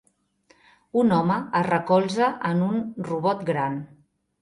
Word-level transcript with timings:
Un 1.01 1.13
home 1.17 1.37
es 1.61 1.69
recolza 1.69 2.33
en 2.53 2.67
un 2.73 2.83
robot 3.11 3.49
gran. 3.55 3.83